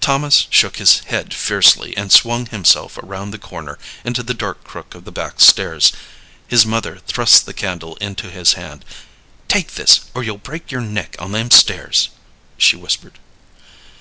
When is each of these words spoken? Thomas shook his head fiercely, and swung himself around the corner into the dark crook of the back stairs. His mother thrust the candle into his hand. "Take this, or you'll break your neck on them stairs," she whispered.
Thomas 0.00 0.46
shook 0.48 0.76
his 0.76 1.00
head 1.06 1.34
fiercely, 1.34 1.96
and 1.96 2.12
swung 2.12 2.46
himself 2.46 2.96
around 2.98 3.32
the 3.32 3.36
corner 3.38 3.80
into 4.04 4.22
the 4.22 4.32
dark 4.32 4.62
crook 4.62 4.94
of 4.94 5.04
the 5.04 5.10
back 5.10 5.40
stairs. 5.40 5.92
His 6.46 6.64
mother 6.64 6.98
thrust 7.08 7.46
the 7.46 7.52
candle 7.52 7.96
into 7.96 8.30
his 8.30 8.52
hand. 8.52 8.84
"Take 9.48 9.74
this, 9.74 10.02
or 10.14 10.22
you'll 10.22 10.38
break 10.38 10.70
your 10.70 10.82
neck 10.82 11.16
on 11.18 11.32
them 11.32 11.50
stairs," 11.50 12.10
she 12.56 12.76
whispered. 12.76 13.18